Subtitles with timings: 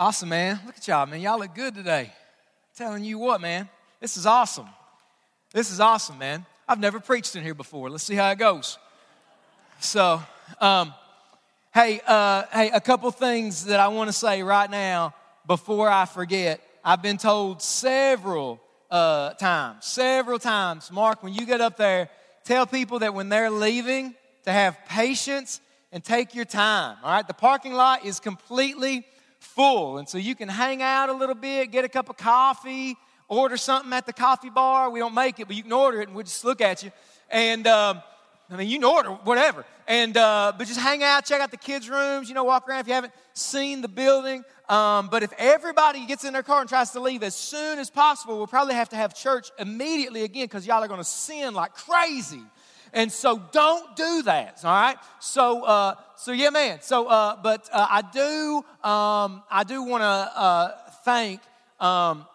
[0.00, 0.60] Awesome, man.
[0.64, 1.20] Look at y'all, man.
[1.20, 2.12] Y'all look good today.
[2.76, 3.68] telling you what, man.
[3.98, 4.68] This is awesome.
[5.52, 6.46] This is awesome, man.
[6.68, 7.90] I've never preached in here before.
[7.90, 8.78] Let's see how it goes.
[9.80, 10.22] So,
[10.60, 10.94] um,
[11.74, 15.14] hey, uh, hey, a couple things that I want to say right now
[15.48, 16.60] before I forget.
[16.84, 18.60] I've been told several
[18.92, 22.08] uh, times, several times, Mark, when you get up there,
[22.44, 25.60] tell people that when they're leaving to have patience
[25.90, 26.98] and take your time.
[27.02, 29.04] All right, the parking lot is completely
[29.38, 29.98] full.
[29.98, 32.96] And so you can hang out a little bit, get a cup of coffee,
[33.28, 34.90] order something at the coffee bar.
[34.90, 36.90] We don't make it, but you can order it and we'll just look at you.
[37.30, 38.02] And um,
[38.50, 39.64] I mean, you can order whatever.
[39.86, 42.28] And uh, but just hang out, check out the kids' rooms.
[42.28, 44.44] You know, walk around if you haven't seen the building.
[44.68, 47.88] Um, but if everybody gets in their car and tries to leave as soon as
[47.88, 51.54] possible, we'll probably have to have church immediately again because y'all are going to sin
[51.54, 52.42] like crazy.
[52.92, 54.96] And so don't do that, all right?
[55.20, 56.80] So, uh, so yeah, man.
[56.80, 60.72] So, uh, but uh, I do, um, I do want to uh,
[61.04, 61.40] thank,
[61.80, 62.26] um,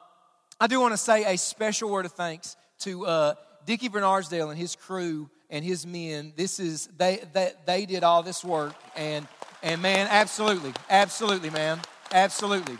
[0.59, 4.57] I do want to say a special word of thanks to uh, Dickie Bernardsdale and
[4.57, 6.33] his crew and his men.
[6.35, 9.27] This is they, they they did all this work, and
[9.61, 11.79] and man, absolutely, absolutely, man,
[12.11, 12.77] absolutely,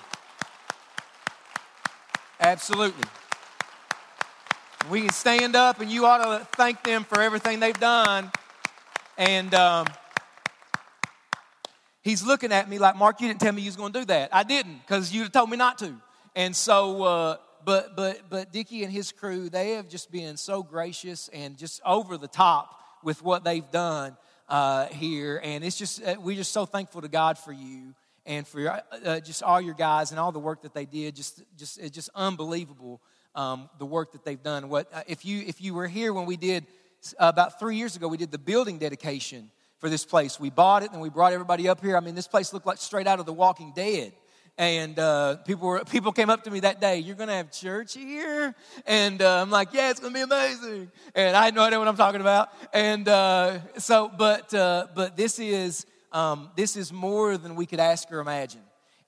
[2.39, 3.05] absolutely.
[4.91, 8.29] We can stand up and you ought to thank them for everything they've done.
[9.17, 9.87] And um,
[12.01, 14.05] he's looking at me like, Mark, you didn't tell me you was going to do
[14.05, 14.35] that.
[14.35, 15.93] I didn't because you told me not to.
[16.35, 20.63] And so, uh, but but but Dickie and his crew, they have just been so
[20.63, 24.17] gracious and just over the top with what they've done
[24.49, 25.39] uh, here.
[25.41, 27.93] And it's just uh, we're just so thankful to God for you
[28.25, 31.15] and for uh, uh, just all your guys and all the work that they did.
[31.15, 32.99] Just just it's just unbelievable
[33.35, 34.69] um, the work that they've done.
[34.69, 36.65] What uh, if you if you were here when we did
[37.19, 38.07] uh, about three years ago?
[38.07, 40.39] We did the building dedication for this place.
[40.39, 41.97] We bought it and we brought everybody up here.
[41.97, 44.13] I mean, this place looked like straight out of The Walking Dead.
[44.55, 46.99] And uh, people were people came up to me that day.
[46.99, 48.53] You're gonna have church here,
[48.85, 50.91] and uh, I'm like, yeah, it's gonna be amazing.
[51.15, 52.49] And I had no idea what I'm talking about.
[52.71, 57.79] And uh, so, but uh, but this is um, this is more than we could
[57.79, 58.61] ask or imagine.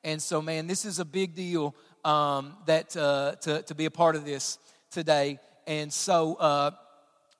[0.03, 1.75] And so, man, this is a big deal
[2.05, 4.59] um, that uh, to, to be a part of this
[4.91, 5.39] today.
[5.67, 6.71] And so uh,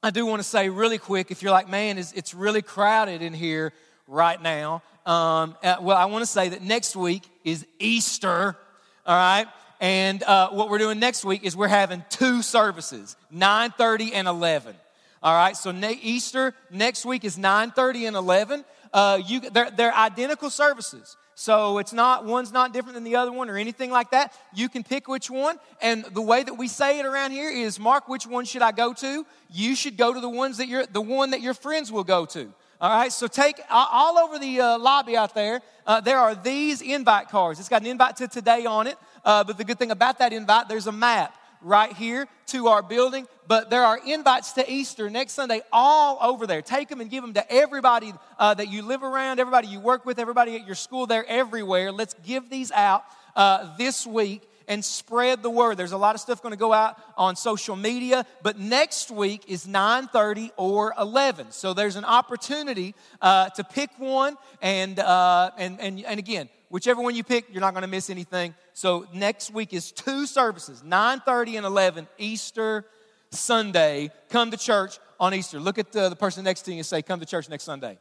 [0.02, 3.22] I do want to say really quick if you're like, man, it's, it's really crowded
[3.22, 3.72] in here
[4.08, 4.82] right now.
[5.06, 8.58] Um, uh, well, I want to say that next week is Easter,
[9.06, 9.48] all right?
[9.80, 14.76] And uh, what we're doing next week is we're having two services, 9.30 and 11.
[15.22, 18.66] All right, so ne- Easter next week is 9.30 and 11.
[18.94, 21.18] Uh, you, they're, they're identical services.
[21.38, 24.34] So it's not, one's not different than the other one or anything like that.
[24.54, 25.58] You can pick which one.
[25.82, 28.72] And the way that we say it around here is, Mark, which one should I
[28.72, 29.26] go to?
[29.52, 32.26] You should go to the ones that you're, the one that your friends will go
[32.28, 32.54] to.
[32.80, 36.82] All right, so take all over the uh, lobby out there, uh, there are these
[36.82, 37.60] invite cards.
[37.60, 40.34] It's got an invite to today on it, uh, but the good thing about that
[40.34, 43.28] invite, there's a map right here to our building.
[43.48, 46.62] But there are invites to Easter next Sunday all over there.
[46.62, 50.06] Take them and give them to everybody uh, that you live around, everybody you work
[50.06, 51.06] with, everybody at your school.
[51.06, 51.92] They're everywhere.
[51.92, 53.04] Let's give these out
[53.36, 55.78] uh, this week and spread the word.
[55.78, 59.44] There's a lot of stuff going to go out on social media, but next week
[59.48, 61.52] is 9:30 or 11.
[61.52, 67.02] So there's an opportunity uh, to pick one, and uh, and and and again, whichever
[67.02, 68.54] one you pick, you're not going to miss anything.
[68.74, 72.86] So next week is two services, 9:30 and 11, Easter
[73.32, 74.12] Sunday.
[74.30, 75.60] Come to church on Easter.
[75.60, 77.98] Look at the, the person next to you and say, "Come to church next Sunday."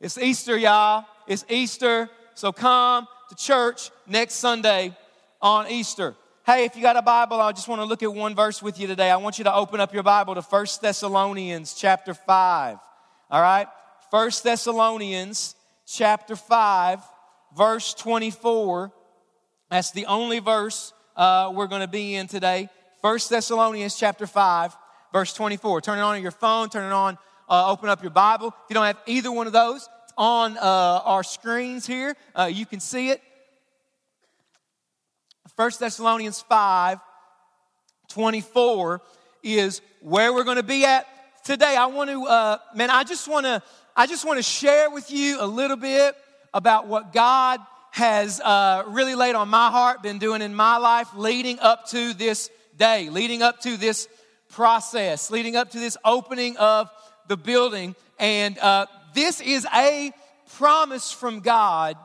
[0.00, 1.04] It's Easter, y'all.
[1.26, 2.10] It's Easter.
[2.34, 4.94] So come to church next Sunday
[5.40, 6.14] on Easter.
[6.44, 8.78] Hey, if you got a Bible, I just want to look at one verse with
[8.78, 9.10] you today.
[9.10, 12.78] I want you to open up your Bible to 1 Thessalonians chapter 5.
[13.30, 13.66] All right?
[14.10, 17.00] 1 Thessalonians chapter 5,
[17.54, 18.92] verse 24.
[19.70, 22.68] That's the only verse uh, we're going to be in today.
[23.00, 24.76] 1 Thessalonians chapter 5,
[25.12, 25.80] verse 24.
[25.80, 28.48] Turn it on your phone, turn it on, uh, open up your Bible.
[28.48, 30.60] If you don't have either one of those, it's on uh,
[31.04, 32.16] our screens here.
[32.34, 33.20] Uh, you can see it.
[35.56, 36.98] 1 Thessalonians 5
[38.08, 39.00] 24
[39.42, 41.06] is where we're going to be at
[41.44, 41.76] today.
[41.76, 43.62] I want to, uh, man, I just want to,
[43.96, 46.14] I just want to share with you a little bit
[46.52, 47.60] about what God
[47.90, 52.12] has uh, really laid on my heart, been doing in my life, leading up to
[52.12, 54.08] this day, leading up to this
[54.50, 56.90] process, leading up to this opening of
[57.28, 57.94] the building.
[58.18, 60.12] And uh, this is a
[60.56, 61.96] promise from God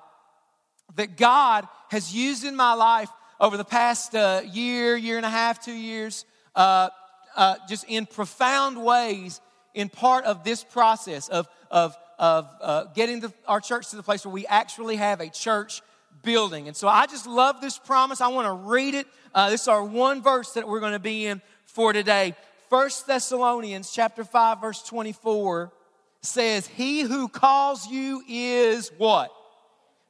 [0.96, 3.10] that God has used in my life
[3.40, 6.90] over the past uh, year, year and a half, two years, uh,
[7.36, 9.42] uh, just in profound ways,
[9.74, 14.04] in part of this process of, of, of uh, getting the, our church to the
[14.04, 15.82] place where we actually have a church
[16.22, 16.68] building.
[16.68, 18.22] And so I just love this promise.
[18.22, 19.08] I want to read it.
[19.34, 22.36] Uh, this is our one verse that we're going to be in for today.
[22.70, 25.74] First Thessalonians chapter 5 verse 24
[26.22, 29.32] says, "He who calls you is what?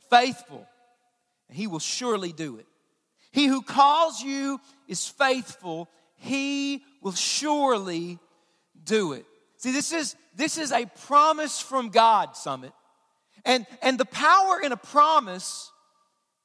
[0.09, 0.67] Faithful.
[1.47, 2.67] And he will surely do it.
[3.31, 4.59] He who calls you
[4.89, 5.89] is faithful.
[6.15, 8.19] He will surely
[8.83, 9.25] do it."
[9.55, 12.73] See, this is this is a promise from God, Summit.
[13.43, 15.71] And and the power in a promise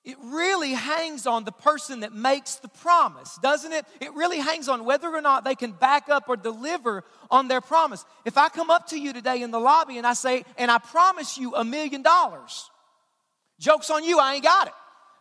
[0.06, 3.84] it really hangs on the person that makes the promise, doesn't it?
[4.00, 7.60] It really hangs on whether or not they can back up or deliver on their
[7.60, 8.04] promise.
[8.24, 10.78] If I come up to you today in the lobby and I say, and I
[10.78, 12.70] promise you a million dollars,
[13.58, 14.74] joke's on you, I ain't got it.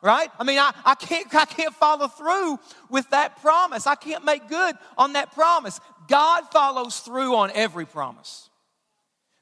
[0.04, 0.30] Right?
[0.38, 2.60] I mean, I, I, can't, I can't follow through
[2.92, 3.88] with that promise.
[3.88, 5.80] I can't make good on that promise.
[6.08, 8.52] God follows through on every promise.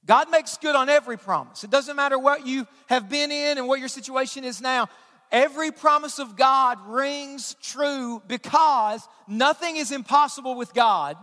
[0.06, 1.64] God makes good on every promise.
[1.64, 4.90] It doesn't matter what you have been in and what your situation is now.
[5.32, 11.18] Every promise of God rings true because nothing is impossible with God.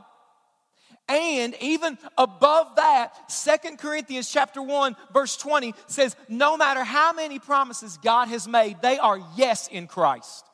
[1.08, 7.38] And even above that, Second Corinthians chapter 1 verse 20 says no matter how many
[7.38, 10.44] promises God has made, they are yes in Christ.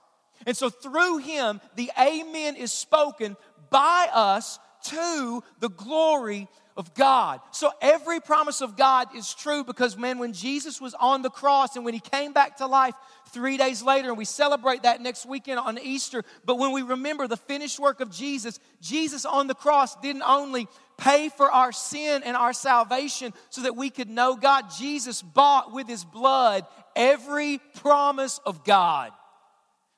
[0.46, 3.36] And so through him the amen is spoken
[3.70, 7.40] by us to the glory of God.
[7.52, 11.76] So every promise of God is true because, man, when Jesus was on the cross
[11.76, 12.94] and when he came back to life
[13.30, 17.26] three days later, and we celebrate that next weekend on Easter, but when we remember
[17.26, 20.68] the finished work of Jesus, Jesus on the cross didn't only
[20.98, 25.72] pay for our sin and our salvation so that we could know God, Jesus bought
[25.72, 29.12] with his blood every promise of God.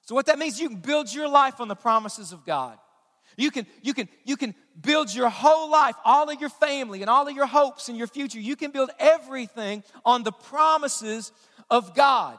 [0.03, 2.79] So, what that means, you can build your life on the promises of God.
[3.39, 7.09] You can, you can, you can build your whole life, all of your family, and
[7.09, 8.41] all of your hopes and your future.
[8.41, 11.31] You can build everything on the promises
[11.71, 12.37] of God.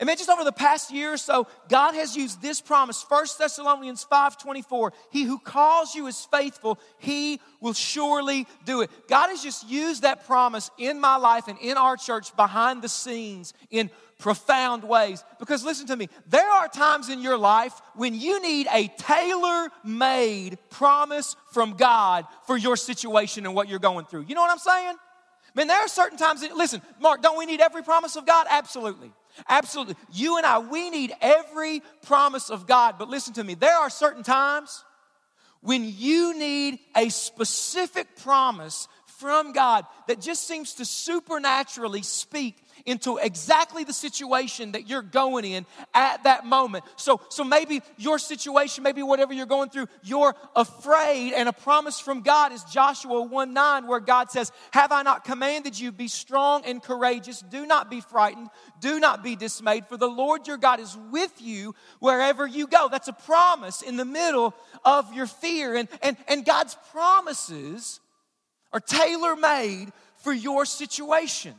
[0.00, 3.26] And man, just over the past year or so, God has used this promise, 1
[3.38, 4.92] Thessalonians 5:24.
[5.10, 8.90] He who calls you is faithful, he will surely do it.
[9.08, 12.88] God has just used that promise in my life and in our church behind the
[12.88, 15.24] scenes in profound ways.
[15.38, 19.68] Because listen to me, there are times in your life when you need a tailor
[19.84, 24.24] made promise from God for your situation and what you're going through.
[24.28, 24.96] You know what I'm saying?
[25.54, 28.46] Man, there are certain times, listen, Mark, don't we need every promise of God?
[28.50, 29.12] Absolutely.
[29.48, 29.94] Absolutely.
[30.12, 32.96] You and I, we need every promise of God.
[32.98, 34.84] But listen to me, there are certain times
[35.60, 38.88] when you need a specific promise
[39.18, 42.56] from God that just seems to supernaturally speak
[42.86, 46.84] into exactly the situation that you're going in at that moment.
[46.96, 52.00] So, so maybe your situation, maybe whatever you're going through, you're afraid, and a promise
[52.00, 56.08] from God is Joshua 1 9, where God says, Have I not commanded you, be
[56.08, 57.40] strong and courageous?
[57.40, 58.48] Do not be frightened,
[58.80, 62.88] do not be dismayed, for the Lord your God is with you wherever you go.
[62.88, 64.54] That's a promise in the middle
[64.84, 65.74] of your fear.
[65.74, 68.00] And, and, and God's promises
[68.72, 71.54] are tailor made for your situation.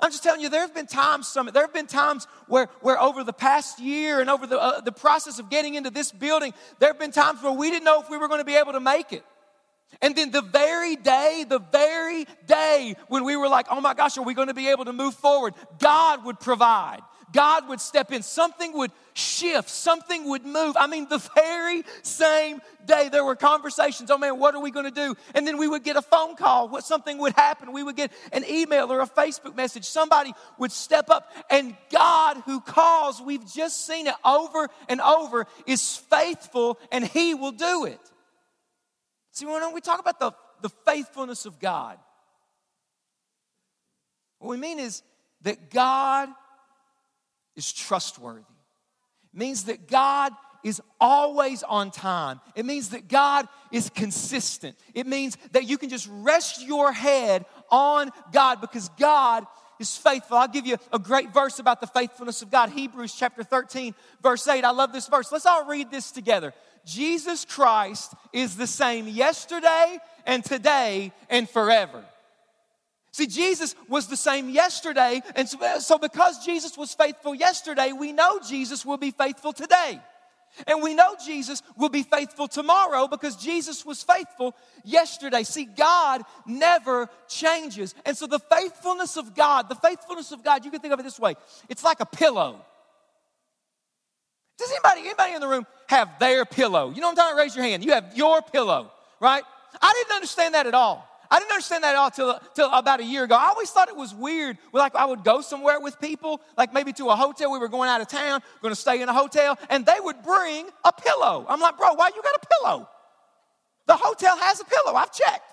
[0.00, 3.00] I'm just telling you, there have been times, some, there have been times where, where
[3.00, 6.52] over the past year and over the, uh, the process of getting into this building,
[6.80, 8.72] there have been times where we didn't know if we were going to be able
[8.72, 9.24] to make it.
[10.00, 14.16] And then the very day, the very day when we were like, oh my gosh,
[14.16, 15.54] are we going to be able to move forward?
[15.78, 17.02] God would provide.
[17.32, 18.22] God would step in.
[18.22, 19.68] Something would shift.
[19.68, 20.76] Something would move.
[20.78, 24.10] I mean, the very same day there were conversations.
[24.10, 25.16] Oh man, what are we going to do?
[25.34, 26.68] And then we would get a phone call.
[26.68, 27.72] What something would happen.
[27.72, 29.84] We would get an email or a Facebook message.
[29.84, 31.32] Somebody would step up.
[31.50, 37.34] And God, who calls, we've just seen it over and over, is faithful, and He
[37.34, 38.00] will do it.
[39.32, 41.98] See, when we talk about the, the faithfulness of God,
[44.38, 45.02] what we mean is
[45.42, 46.28] that God
[47.56, 48.40] is trustworthy.
[48.40, 50.32] It means that God
[50.64, 52.40] is always on time.
[52.54, 54.76] It means that God is consistent.
[54.94, 59.46] It means that you can just rest your head on God because God
[59.80, 60.36] is faithful.
[60.36, 62.70] I'll give you a great verse about the faithfulness of God.
[62.70, 64.64] Hebrews chapter 13, verse 8.
[64.64, 65.32] I love this verse.
[65.32, 66.54] Let's all read this together.
[66.84, 72.04] Jesus Christ is the same yesterday and today and forever.
[73.12, 78.40] See, Jesus was the same yesterday, and so, because Jesus was faithful yesterday, we know
[78.40, 80.00] Jesus will be faithful today.
[80.66, 84.54] And we know Jesus will be faithful tomorrow because Jesus was faithful
[84.84, 85.44] yesterday.
[85.44, 87.94] See, God never changes.
[88.04, 91.04] And so the faithfulness of God, the faithfulness of God, you can think of it
[91.04, 91.36] this way
[91.68, 92.64] it's like a pillow.
[94.58, 96.90] Does anybody, anybody in the room have their pillow?
[96.90, 97.42] You know what I'm talking about?
[97.42, 97.84] Raise your hand.
[97.84, 99.42] You have your pillow, right?
[99.80, 101.08] I didn't understand that at all.
[101.32, 103.34] I didn't understand that at all till, till about a year ago.
[103.34, 104.58] I always thought it was weird.
[104.70, 107.50] Like I would go somewhere with people, like maybe to a hotel.
[107.50, 110.22] We were going out of town, going to stay in a hotel, and they would
[110.22, 111.46] bring a pillow.
[111.48, 112.88] I'm like, bro, why you got a pillow?
[113.86, 114.94] The hotel has a pillow.
[114.94, 115.50] I've checked.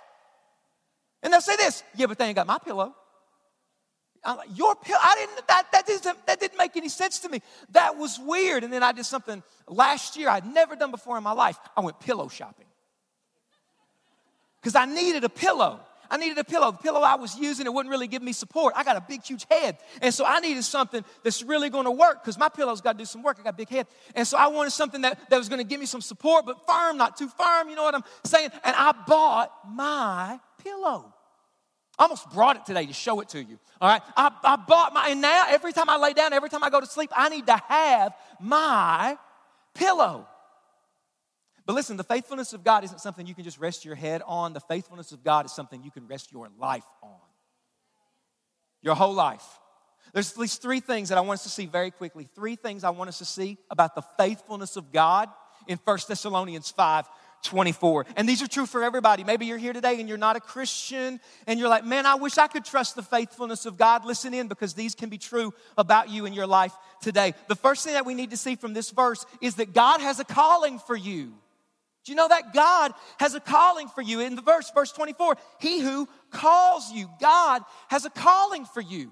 [1.24, 2.94] And they'll say this, yeah, but they ain't got my pillow.
[4.26, 5.00] I'm like, your pillow?
[5.02, 7.42] I didn't, that, that, didn't, that didn't make any sense to me.
[7.72, 8.66] That was weird.
[8.66, 11.58] And then I did something last year I'd never done before in my life.
[11.78, 12.66] I went pillow shopping.
[14.62, 15.80] Because I needed a pillow.
[16.12, 16.72] I needed a pillow.
[16.72, 18.74] The pillow I was using, it wouldn't really give me support.
[18.76, 19.78] I got a big, huge head.
[20.02, 22.98] And so I needed something that's really going to work because my pillow's got to
[22.98, 23.38] do some work.
[23.40, 23.86] I got a big head.
[24.16, 26.66] And so I wanted something that, that was going to give me some support, but
[26.66, 27.70] firm, not too firm.
[27.70, 28.50] You know what I'm saying?
[28.64, 31.14] And I bought my pillow.
[32.00, 33.60] I almost brought it today to show it to you.
[33.82, 34.02] All right.
[34.16, 36.80] I, I bought my, and now every time I lay down, every time I go
[36.80, 39.18] to sleep, I need to have my
[39.76, 40.26] pillow.
[41.70, 44.54] But listen, the faithfulness of God isn't something you can just rest your head on.
[44.54, 47.20] The faithfulness of God is something you can rest your life on.
[48.82, 49.46] Your whole life.
[50.12, 52.28] There's at least three things that I want us to see very quickly.
[52.34, 55.30] Three things I want us to see about the faithfulness of God
[55.68, 57.06] in 1 Thessalonians 5
[57.44, 58.08] 24.
[58.18, 59.24] And these are true for everybody.
[59.24, 62.40] Maybe you're here today and you're not a Christian and you're like, man, I wish
[62.40, 64.06] I could trust the faithfulness of God.
[64.06, 67.36] Listen in because these can be true about you in your life today.
[67.48, 70.20] The first thing that we need to see from this verse is that God has
[70.20, 71.36] a calling for you.
[72.10, 74.20] You know that God has a calling for you?
[74.20, 79.12] In the verse, verse 24, He who calls you, God has a calling for you.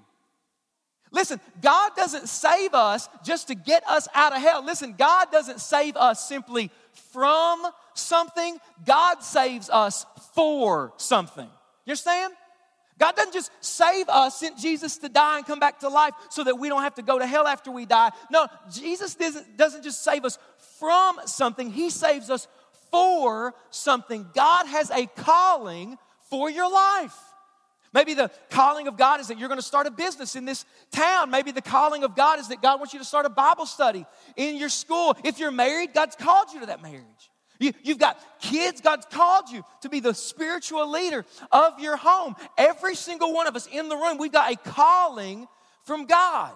[1.10, 4.64] Listen, God doesn't save us just to get us out of hell.
[4.64, 6.70] Listen, God doesn't save us simply
[7.12, 7.62] from
[7.94, 11.48] something, God saves us for something.
[11.86, 12.34] You understand?
[12.98, 16.42] God doesn't just save us, sent Jesus to die and come back to life so
[16.44, 18.10] that we don't have to go to hell after we die.
[18.30, 20.38] No, Jesus doesn't, doesn't just save us
[20.78, 22.48] from something, He saves us
[22.90, 24.26] for something.
[24.34, 25.98] God has a calling
[26.30, 27.16] for your life.
[27.94, 30.64] Maybe the calling of God is that you're going to start a business in this
[30.92, 31.30] town.
[31.30, 34.04] Maybe the calling of God is that God wants you to start a Bible study
[34.36, 35.16] in your school.
[35.24, 37.02] If you're married, God's called you to that marriage.
[37.58, 42.36] You, have got kids, God's called you to be the spiritual leader of your home.
[42.56, 45.48] Every single one of us in the room, we've got a calling
[45.82, 46.52] from God.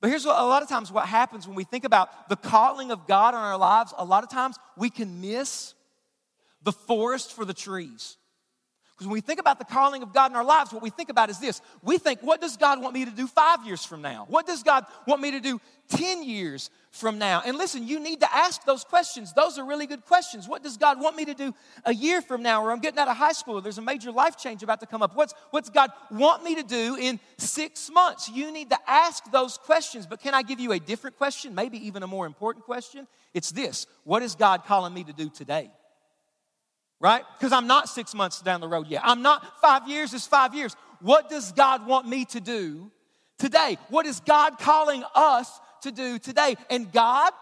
[0.00, 2.90] But here's what a lot of times what happens when we think about the calling
[2.90, 5.74] of God on our lives, a lot of times we can miss
[6.62, 8.17] the forest for the trees.
[8.98, 11.08] Because when we think about the calling of God in our lives, what we think
[11.08, 11.62] about is this.
[11.82, 14.26] We think, what does God want me to do five years from now?
[14.28, 17.40] What does God want me to do 10 years from now?
[17.46, 19.32] And listen, you need to ask those questions.
[19.32, 20.48] Those are really good questions.
[20.48, 22.64] What does God want me to do a year from now?
[22.64, 25.00] Or I'm getting out of high school, there's a major life change about to come
[25.00, 25.14] up.
[25.14, 28.28] What's, what's God want me to do in six months?
[28.28, 30.08] You need to ask those questions.
[30.08, 31.54] But can I give you a different question?
[31.54, 33.06] Maybe even a more important question?
[33.32, 35.70] It's this What is God calling me to do today?
[37.00, 37.24] Right?
[37.38, 39.02] Because I'm not six months down the road yet.
[39.04, 40.74] I'm not five years is five years.
[41.00, 42.90] What does God want me to do
[43.38, 43.78] today?
[43.88, 46.56] What is God calling us to do today?
[46.70, 47.32] And God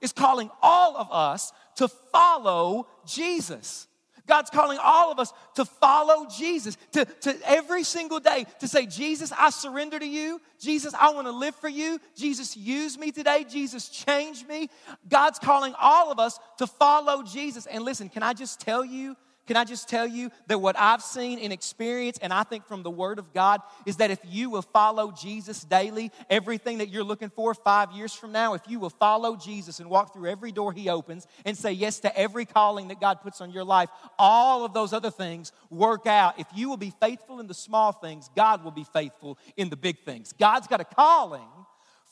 [0.00, 3.88] is calling all of us to follow Jesus.
[4.26, 8.86] God's calling all of us to follow Jesus, to, to every single day to say,
[8.86, 10.40] Jesus, I surrender to you.
[10.60, 12.00] Jesus, I want to live for you.
[12.16, 13.44] Jesus, use me today.
[13.48, 14.68] Jesus, change me.
[15.08, 17.66] God's calling all of us to follow Jesus.
[17.66, 21.02] And listen, can I just tell you can I just tell you that what I've
[21.02, 24.50] seen in experience, and I think from the Word of God, is that if you
[24.50, 28.78] will follow Jesus daily, everything that you're looking for five years from now, if you
[28.78, 32.44] will follow Jesus and walk through every door He opens and say yes to every
[32.44, 36.38] calling that God puts on your life, all of those other things work out.
[36.38, 39.76] If you will be faithful in the small things, God will be faithful in the
[39.76, 40.32] big things.
[40.32, 41.48] God's got a calling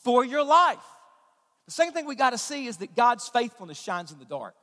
[0.02, 0.78] for your life.
[1.66, 4.54] The second thing we got to see is that God's faithfulness shines in the dark.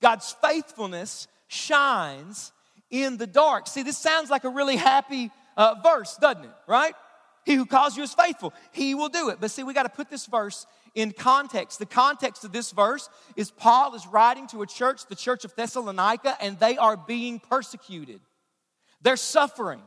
[0.00, 2.52] God's faithfulness shines
[2.90, 3.66] in the dark.
[3.66, 6.50] See, this sounds like a really happy uh, verse, doesn't it?
[6.68, 6.94] Right?
[7.44, 8.54] He who calls you is faithful.
[8.72, 9.38] He will do it.
[9.40, 11.80] But see, we got to put this verse in context.
[11.80, 15.54] The context of this verse is Paul is writing to a church, the church of
[15.56, 18.20] Thessalonica, and they are being persecuted.
[19.02, 19.82] They're suffering.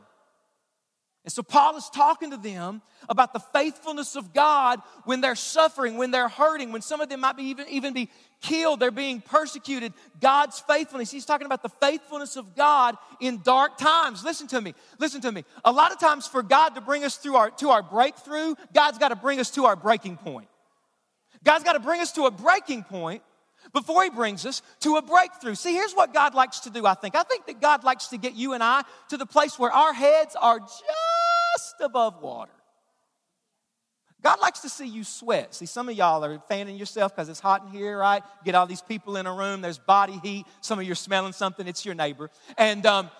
[1.24, 5.96] And so Paul is talking to them about the faithfulness of God when they're suffering,
[5.96, 8.10] when they're hurting, when some of them might be even, even be
[8.42, 9.94] killed, they're being persecuted.
[10.20, 11.10] God's faithfulness.
[11.10, 14.22] He's talking about the faithfulness of God in dark times.
[14.22, 14.74] Listen to me.
[14.98, 15.44] Listen to me.
[15.64, 18.98] A lot of times for God to bring us through our to our breakthrough, God's
[18.98, 20.48] got to bring us to our breaking point.
[21.42, 23.22] God's got to bring us to a breaking point
[23.74, 25.54] before he brings us to a breakthrough.
[25.54, 27.14] See, here's what God likes to do, I think.
[27.14, 29.92] I think that God likes to get you and I to the place where our
[29.92, 32.52] heads are just above water.
[34.22, 35.54] God likes to see you sweat.
[35.54, 38.22] See, some of y'all are fanning yourself because it's hot in here, right?
[38.42, 40.46] Get all these people in a room, there's body heat.
[40.62, 42.30] Some of you are smelling something, it's your neighbor.
[42.56, 43.10] And, um,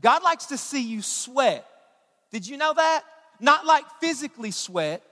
[0.00, 1.64] God likes to see you sweat.
[2.32, 3.04] Did you know that?
[3.40, 5.02] Not like physically sweat,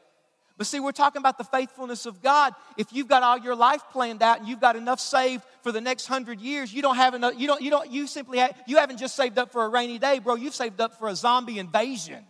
[0.63, 2.55] but see, we're talking about the faithfulness of God.
[2.77, 5.81] If you've got all your life planned out and you've got enough saved for the
[5.81, 8.77] next hundred years, you don't have enough, you don't, you don't, you simply have, you
[8.77, 10.37] haven't just saved up for a rainy day, bro.
[10.37, 12.25] You've saved up for a zombie invasion.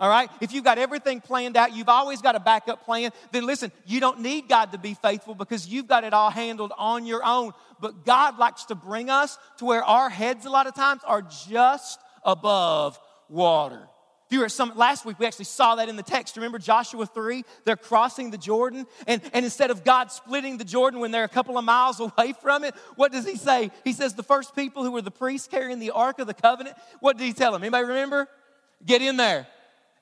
[0.00, 0.30] All right?
[0.40, 4.00] If you've got everything planned out, you've always got a backup plan, then listen, you
[4.00, 7.52] don't need God to be faithful because you've got it all handled on your own.
[7.80, 11.20] But God likes to bring us to where our heads, a lot of times, are
[11.20, 12.98] just above
[13.28, 13.90] water.
[14.34, 16.34] You were some last week, we actually saw that in the text.
[16.34, 17.44] Remember Joshua 3?
[17.62, 21.28] They're crossing the Jordan, and, and instead of God splitting the Jordan when they're a
[21.28, 23.70] couple of miles away from it, what does he say?
[23.84, 26.76] He says the first people who were the priests carrying the Ark of the Covenant,
[26.98, 27.62] what did he tell them?
[27.62, 28.26] Anybody remember?
[28.84, 29.46] Get in there.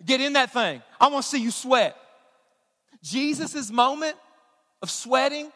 [0.02, 0.80] Get in that thing.
[0.98, 1.94] I want to see you sweat.
[3.02, 4.16] Jesus' moment
[4.80, 5.52] of sweating,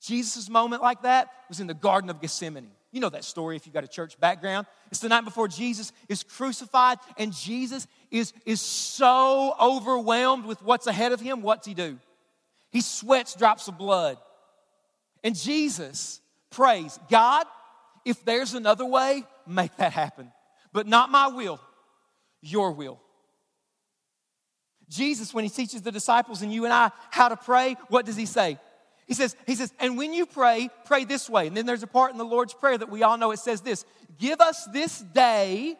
[0.00, 2.70] Jesus' moment like that was in the Garden of Gethsemane.
[2.96, 4.66] You know that story if you've got a church background.
[4.90, 10.86] It's the night before Jesus is crucified, and Jesus is, is so overwhelmed with what's
[10.86, 11.42] ahead of him.
[11.42, 11.98] What's he do?
[12.70, 14.16] He sweats drops of blood.
[15.22, 17.44] And Jesus prays, God,
[18.06, 20.32] if there's another way, make that happen.
[20.72, 21.60] But not my will,
[22.40, 22.98] your will.
[24.88, 28.16] Jesus, when he teaches the disciples and you and I how to pray, what does
[28.16, 28.58] he say?
[29.06, 31.46] He says, he says, and when you pray, pray this way.
[31.46, 33.30] And then there's a part in the Lord's Prayer that we all know.
[33.30, 33.84] It says this
[34.18, 35.76] Give us this day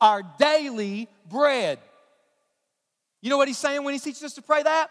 [0.00, 1.78] our daily bread.
[3.20, 4.90] You know what he's saying when he teaches us to pray that?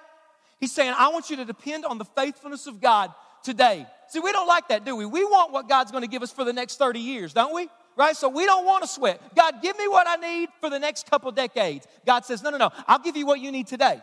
[0.60, 3.86] He's saying, I want you to depend on the faithfulness of God today.
[4.10, 5.06] See, we don't like that, do we?
[5.06, 7.70] We want what God's going to give us for the next 30 years, don't we?
[7.98, 8.16] right?
[8.16, 9.20] So we don't want to sweat.
[9.36, 11.86] God, give me what I need for the next couple decades.
[12.06, 14.00] God says, no, no, no, I'll give you what you need today.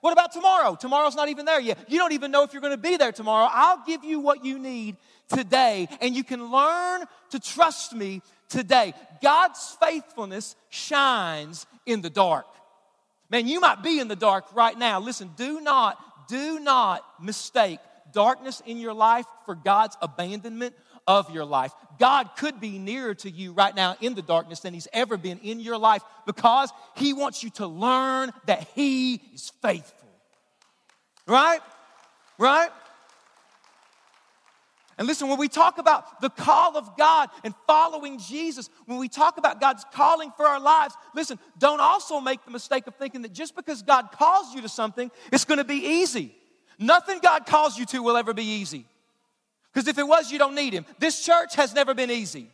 [0.00, 0.76] What about tomorrow?
[0.76, 1.78] Tomorrow's not even there yet.
[1.88, 3.48] You don't even know if you're going to be there tomorrow.
[3.50, 4.96] I'll give you what you need
[5.28, 8.94] today, and you can learn to trust me today.
[9.22, 12.46] God's faithfulness shines in the dark.
[13.30, 15.00] Man, you might be in the dark right now.
[15.00, 17.80] Listen, do not, do not mistake
[18.12, 20.74] darkness in your life for God's abandonment
[21.06, 21.72] of your life.
[21.98, 25.38] God could be nearer to you right now in the darkness than He's ever been
[25.38, 30.08] in your life because He wants you to learn that He is faithful.
[31.26, 31.60] Right?
[32.38, 32.70] Right?
[34.98, 39.08] And listen, when we talk about the call of God and following Jesus, when we
[39.08, 43.22] talk about God's calling for our lives, listen, don't also make the mistake of thinking
[43.22, 46.34] that just because God calls you to something, it's going to be easy.
[46.78, 48.86] Nothing God calls you to will ever be easy.
[49.76, 50.86] Because if it was, you don't need him.
[50.98, 52.48] This church has never been easy,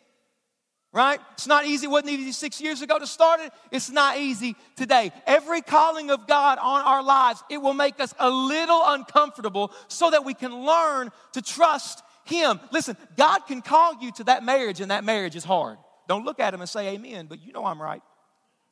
[0.92, 1.20] right?
[1.34, 1.86] It's not easy.
[1.86, 3.52] It wasn't easy six years ago to start it.
[3.70, 5.12] It's not easy today.
[5.24, 10.10] Every calling of God on our lives, it will make us a little uncomfortable so
[10.10, 12.58] that we can learn to trust him.
[12.72, 15.78] Listen, God can call you to that marriage, and that marriage is hard.
[16.08, 18.02] Don't look at him and say amen, but you know I'm right.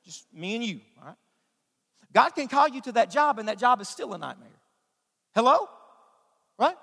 [0.05, 1.17] Just me and you, all right?
[2.13, 4.49] God can call you to that job, and that job is still a nightmare.
[5.37, 5.69] Hello?
[6.59, 6.75] Right?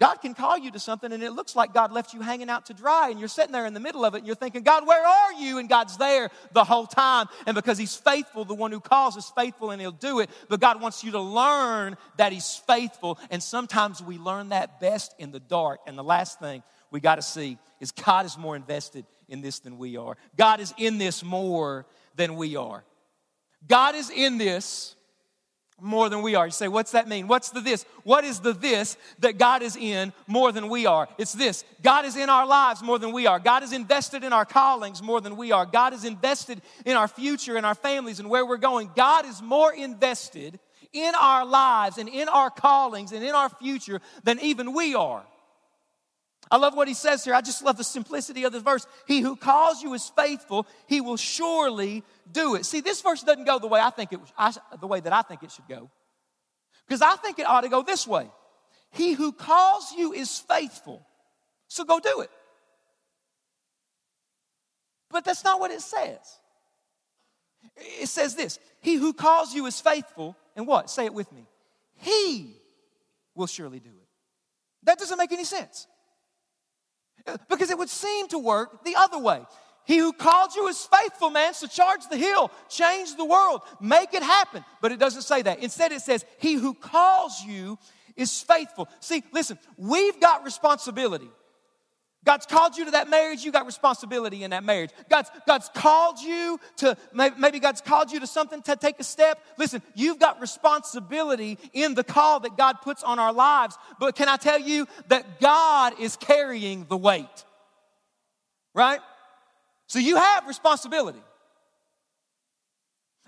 [0.00, 2.66] God can call you to something and it looks like God left you hanging out
[2.66, 4.86] to dry and you're sitting there in the middle of it and you're thinking, God,
[4.86, 5.58] where are you?
[5.58, 7.26] And God's there the whole time.
[7.46, 10.30] And because He's faithful, the one who calls is faithful and He'll do it.
[10.48, 13.18] But God wants you to learn that He's faithful.
[13.30, 15.80] And sometimes we learn that best in the dark.
[15.86, 19.58] And the last thing we got to see is God is more invested in this
[19.58, 20.16] than we are.
[20.34, 21.84] God is in this more
[22.16, 22.84] than we are.
[23.68, 24.96] God is in this
[25.80, 26.46] more than we are.
[26.46, 27.28] You say, what's that mean?
[27.28, 27.84] What's the this?
[28.02, 31.08] What is the this that God is in more than we are?
[31.18, 33.38] It's this God is in our lives more than we are.
[33.38, 35.66] God is invested in our callings more than we are.
[35.66, 38.90] God is invested in our future and our families and where we're going.
[38.94, 40.58] God is more invested
[40.92, 45.24] in our lives and in our callings and in our future than even we are.
[46.50, 47.34] I love what he says here.
[47.34, 48.86] I just love the simplicity of the verse.
[49.06, 52.66] He who calls you is faithful, he will surely do it.
[52.66, 55.22] See, this verse doesn't go the way I think it I, the way that I
[55.22, 55.90] think it should go.
[56.86, 58.28] Because I think it ought to go this way.
[58.90, 61.06] He who calls you is faithful.
[61.68, 62.30] So go do it.
[65.08, 66.18] But that's not what it says.
[67.76, 70.90] It says this He who calls you is faithful, and what?
[70.90, 71.46] Say it with me.
[71.94, 72.56] He
[73.36, 74.08] will surely do it.
[74.82, 75.86] That doesn't make any sense.
[77.48, 79.42] Because it would seem to work the other way.
[79.84, 81.54] He who called you is faithful, man.
[81.54, 84.64] So charge the hill, change the world, make it happen.
[84.80, 85.60] But it doesn't say that.
[85.60, 87.78] Instead, it says, He who calls you
[88.16, 88.88] is faithful.
[89.00, 91.28] See, listen, we've got responsibility.
[92.24, 94.90] God's called you to that marriage, you got responsibility in that marriage.
[95.08, 99.42] God's, God's called you to, maybe God's called you to something to take a step.
[99.56, 103.78] Listen, you've got responsibility in the call that God puts on our lives.
[103.98, 107.44] But can I tell you that God is carrying the weight?
[108.74, 109.00] Right?
[109.86, 111.22] So you have responsibility.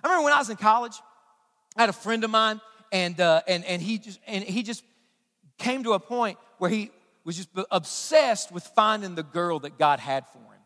[0.04, 0.94] I remember when I was in college,
[1.76, 2.60] I had a friend of mine,
[2.92, 4.84] and, uh, and, and, he just, and he just
[5.56, 6.90] came to a point where he
[7.24, 10.60] was just obsessed with finding the girl that God had for him.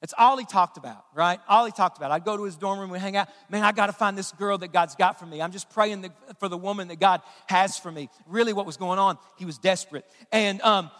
[0.00, 1.40] That's all he talked about, right?
[1.48, 2.12] All he talked about.
[2.12, 3.28] I'd go to his dorm room, we hang out.
[3.50, 5.42] Man, I got to find this girl that God's got for me.
[5.42, 8.08] I'm just praying for the woman that God has for me.
[8.26, 9.18] Really, what was going on?
[9.36, 10.04] He was desperate.
[10.30, 10.90] And, um,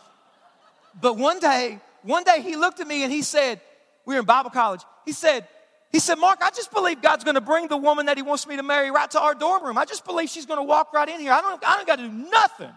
[1.00, 3.60] but one day, one day he looked at me and he said,
[4.04, 4.80] we were in Bible college.
[5.04, 5.46] He said,
[5.90, 8.46] he said, Mark, I just believe God's going to bring the woman that He wants
[8.46, 9.78] me to marry right to our dorm room.
[9.78, 11.32] I just believe she's going to walk right in here.
[11.32, 12.70] I don't, I don't got to do nothing.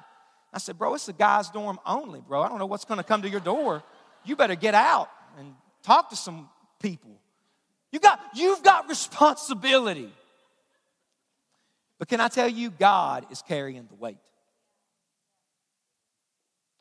[0.54, 2.42] I said, Bro, it's a guy's dorm only, bro.
[2.42, 3.84] I don't know what's going to come to your door.
[4.26, 7.12] You better get out and talk to some people.
[7.92, 10.12] You got, you've got responsibility.
[12.00, 14.18] But can I tell you, God is carrying the weight.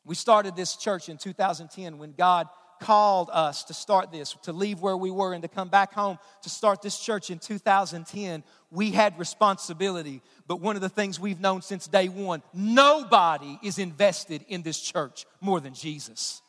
[0.03, 2.47] We started this church in 2010 when God
[2.81, 6.17] called us to start this, to leave where we were and to come back home
[6.41, 10.21] to start this church in 2010, we had responsibility.
[10.51, 14.81] But one of the things we've known since day one nobody is invested in this
[14.81, 16.41] church more than Jesus.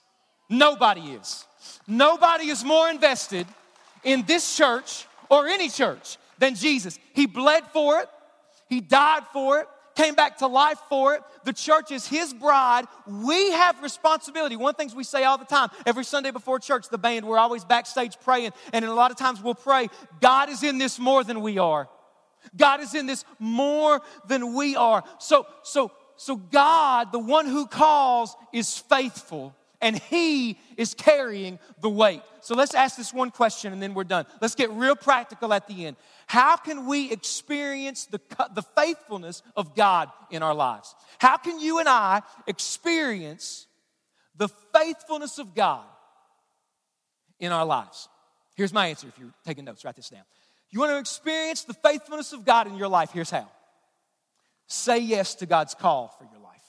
[0.50, 1.46] Nobody is.
[1.86, 3.46] Nobody is more invested
[4.02, 6.98] in this church or any church than Jesus.
[7.14, 8.08] He bled for it,
[8.68, 11.22] He died for it, came back to life for it.
[11.44, 12.86] The church is his bride.
[13.06, 14.56] We have responsibility.
[14.56, 17.24] One of the things we say all the time, every Sunday before church, the band,
[17.24, 18.50] we're always backstage praying.
[18.72, 21.88] And a lot of times we'll pray, God is in this more than we are.
[22.56, 25.04] God is in this more than we are.
[25.18, 31.90] So, so, so God, the one who calls, is faithful and He is carrying the
[31.90, 32.22] weight.
[32.40, 34.24] So let's ask this one question and then we're done.
[34.40, 35.96] Let's get real practical at the end.
[36.26, 38.20] How can we experience the,
[38.54, 40.94] the faithfulness of God in our lives?
[41.18, 43.66] How can you and I experience
[44.36, 45.84] the faithfulness of God
[47.38, 48.08] in our lives?
[48.54, 50.22] Here's my answer if you're taking notes, write this down.
[50.72, 53.10] You want to experience the faithfulness of God in your life?
[53.12, 53.48] Here's how
[54.66, 56.62] say yes to God's call for your life.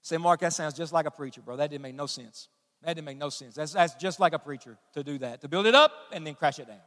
[0.00, 1.56] Say, Mark, that sounds just like a preacher, bro.
[1.56, 2.48] That didn't make no sense.
[2.82, 3.54] That didn't make no sense.
[3.54, 6.34] That's, that's just like a preacher to do that, to build it up and then
[6.34, 6.80] crash it down.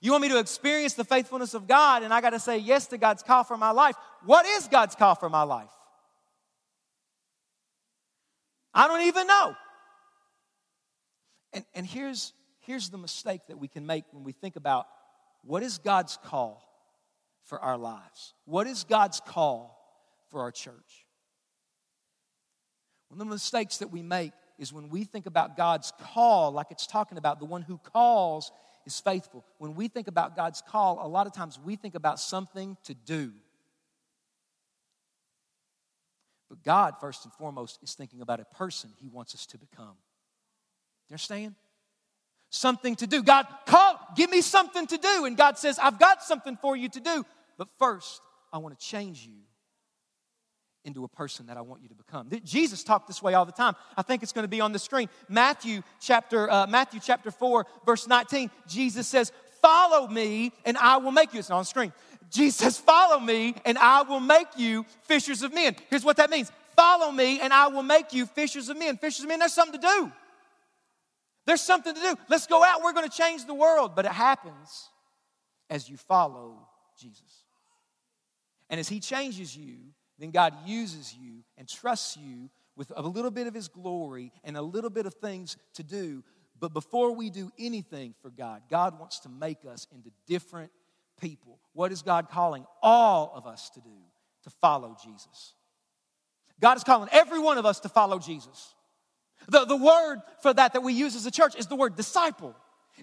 [0.00, 2.86] You want me to experience the faithfulness of God, and I got to say yes
[2.88, 3.96] to God's call for my life.
[4.24, 5.70] What is God's call for my life?
[8.74, 9.54] I don't even know.
[11.54, 12.34] And, and here's,
[12.66, 14.86] here's the mistake that we can make when we think about
[15.42, 16.62] what is God's call
[17.44, 18.34] for our lives?
[18.44, 19.78] What is God's call
[20.30, 21.06] for our church?
[23.08, 26.68] One of the mistakes that we make is when we think about God's call, like
[26.70, 28.50] it's talking about, the one who calls
[28.84, 29.44] is faithful.
[29.58, 32.94] When we think about God's call, a lot of times we think about something to
[32.94, 33.32] do.
[36.48, 39.96] But God, first and foremost, is thinking about a person He wants us to become.
[41.08, 41.54] You understand?
[42.56, 43.22] Something to do.
[43.22, 45.26] God, call, give me something to do.
[45.26, 47.24] And God says, I've got something for you to do.
[47.58, 49.34] But first, I want to change you
[50.84, 52.30] into a person that I want you to become.
[52.44, 53.74] Jesus talked this way all the time.
[53.96, 55.10] I think it's going to be on the screen.
[55.28, 58.50] Matthew chapter uh, Matthew chapter 4 verse 19.
[58.68, 61.92] Jesus says, "Follow me and I will make you." It's not on the screen.
[62.30, 66.30] Jesus says, "Follow me and I will make you fishers of men." Here's what that
[66.30, 66.52] means.
[66.76, 68.96] Follow me and I will make you fishers of men.
[68.98, 70.12] Fishers of men, there's something to do.
[71.46, 72.16] There's something to do.
[72.28, 72.82] Let's go out.
[72.82, 74.90] We're going to change the world, but it happens
[75.70, 76.58] as you follow
[76.98, 77.44] Jesus.
[78.68, 79.76] And as he changes you,
[80.18, 84.56] then God uses you and trusts you with a little bit of His glory and
[84.56, 86.22] a little bit of things to do.
[86.58, 90.70] But before we do anything for God, God wants to make us into different
[91.20, 91.58] people.
[91.72, 93.90] What is God calling all of us to do?
[94.44, 95.54] To follow Jesus.
[96.60, 98.74] God is calling every one of us to follow Jesus.
[99.48, 102.54] The, the word for that that we use as a church is the word disciple.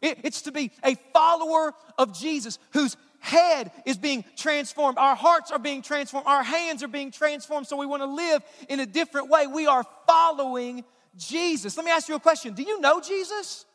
[0.02, 4.98] It, it's to be a follower of Jesus whose head is being transformed.
[4.98, 6.28] Our hearts are being transformed.
[6.28, 7.68] Our hands are being transformed.
[7.68, 9.48] So we want to live in a different way.
[9.48, 10.84] We are following
[11.16, 11.78] Jesus.
[11.78, 13.66] Let me ask you a question Do you know Jesus?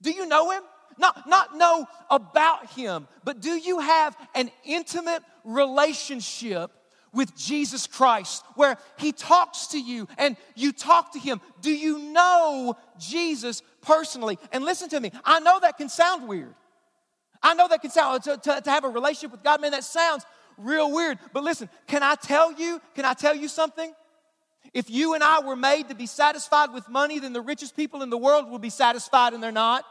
[0.00, 0.62] Do you know him?
[0.98, 6.70] Not, not know about him, but do you have an intimate relationship
[7.12, 11.40] with Jesus Christ where he talks to you and you talk to him?
[11.60, 14.38] Do you know Jesus personally?
[14.52, 16.54] And listen to me, I know that can sound weird.
[17.42, 19.84] I know that can sound, to, to, to have a relationship with God, man, that
[19.84, 20.24] sounds
[20.56, 21.18] real weird.
[21.32, 23.92] But listen, can I tell you, can I tell you something?
[24.72, 28.02] If you and I were made to be satisfied with money, then the richest people
[28.02, 29.84] in the world will be satisfied and they're not.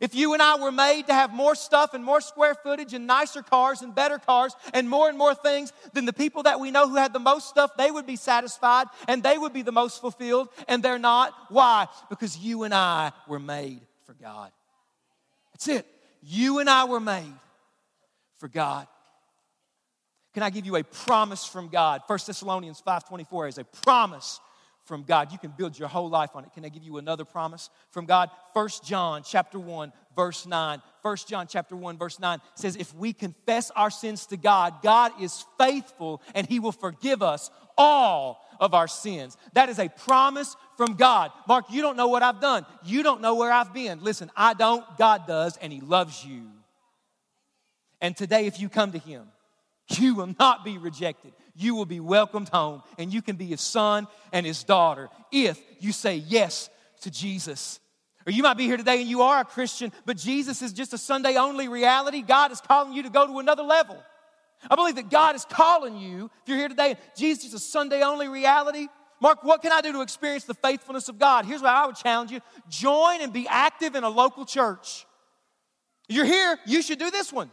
[0.00, 3.06] If you and I were made to have more stuff and more square footage and
[3.06, 6.70] nicer cars and better cars and more and more things than the people that we
[6.70, 9.72] know who had the most stuff, they would be satisfied and they would be the
[9.72, 11.32] most fulfilled, and they're not.
[11.48, 11.86] Why?
[12.10, 14.50] Because you and I were made for God.
[15.52, 15.86] That's it.
[16.22, 17.32] You and I were made
[18.38, 18.86] for God.
[20.34, 22.02] Can I give you a promise from God?
[22.06, 24.40] 1 Thessalonians 5:24 is a promise
[24.86, 25.32] from God.
[25.32, 26.52] You can build your whole life on it.
[26.52, 28.30] Can I give you another promise from God?
[28.52, 30.80] 1 John chapter 1 verse 9.
[31.02, 35.12] 1 John chapter 1 verse 9 says if we confess our sins to God, God
[35.20, 39.36] is faithful and he will forgive us all of our sins.
[39.52, 41.30] That is a promise from God.
[41.46, 42.64] Mark, you don't know what I've done.
[42.84, 44.02] You don't know where I've been.
[44.02, 46.50] Listen, I don't, God does, and he loves you.
[48.00, 49.26] And today if you come to him,
[49.90, 53.60] you will not be rejected you will be welcomed home and you can be his
[53.60, 56.70] son and his daughter if you say yes
[57.02, 57.80] to Jesus.
[58.26, 60.92] Or you might be here today and you are a Christian, but Jesus is just
[60.92, 62.22] a Sunday only reality.
[62.22, 63.96] God is calling you to go to another level.
[64.68, 68.02] I believe that God is calling you, if you're here today, Jesus is a Sunday
[68.02, 68.88] only reality.
[69.20, 71.46] Mark, what can I do to experience the faithfulness of God?
[71.46, 75.06] Here's what I would challenge you join and be active in a local church.
[76.08, 77.50] You're here, you should do this one.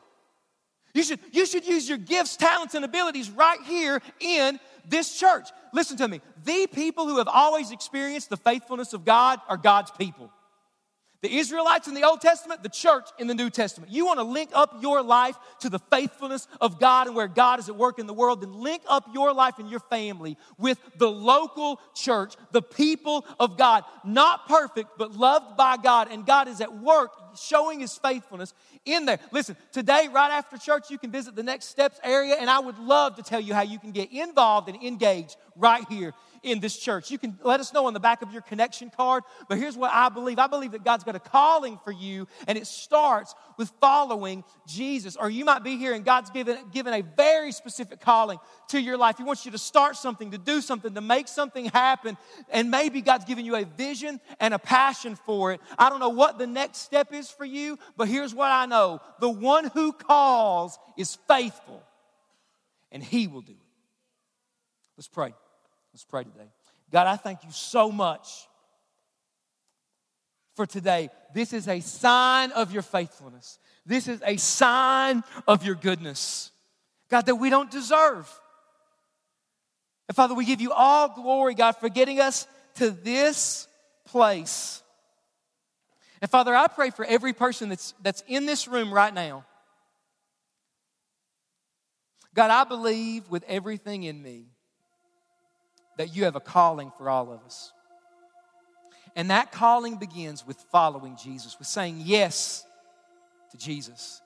[0.94, 5.50] You should, you should use your gifts, talents, and abilities right here in this church.
[5.74, 6.22] Listen to me.
[6.44, 10.32] The people who have always experienced the faithfulness of God are God's people.
[11.24, 13.94] The Israelites in the Old Testament, the church in the New Testament.
[13.94, 17.60] You want to link up your life to the faithfulness of God and where God
[17.60, 20.78] is at work in the world, then link up your life and your family with
[20.98, 23.86] the local church, the people of God.
[24.04, 29.06] Not perfect, but loved by God, and God is at work showing his faithfulness in
[29.06, 29.20] there.
[29.32, 32.78] Listen, today, right after church, you can visit the Next Steps area, and I would
[32.80, 36.78] love to tell you how you can get involved and engaged right here in this
[36.78, 37.10] church.
[37.10, 39.92] You can let us know on the back of your connection card, but here's what
[39.92, 43.72] I believe I believe that God's got a calling for you, and it starts with
[43.80, 45.16] following Jesus.
[45.16, 48.38] Or you might be here and God's given, given a very specific calling
[48.70, 49.18] to your life.
[49.18, 52.18] He wants you to start something, to do something, to make something happen,
[52.50, 55.62] and maybe God's given you a vision and a passion for it.
[55.80, 59.02] I don't know what the next step is for you, but here's what I know
[59.20, 61.82] the one who calls is faithful,
[62.92, 63.58] and He will do it.
[64.98, 65.34] Let's pray.
[65.94, 66.50] Let's pray today.
[66.92, 68.48] God, I thank you so much
[70.56, 71.10] for today.
[71.34, 73.60] This is a sign of your faithfulness.
[73.86, 76.52] This is a sign of your goodness.
[77.10, 78.30] God, that we don't deserve.
[80.08, 83.68] And Father, we give you all glory, God, for getting us to this
[84.06, 84.82] place.
[86.22, 89.46] And Father, I pray for every person that's, that's in this room right now.
[92.34, 94.53] God, I believe with everything in me
[95.98, 97.72] that you have a calling for all of us.
[99.16, 102.66] And that calling begins with following Jesus, with saying yes
[103.52, 104.22] to Jesus.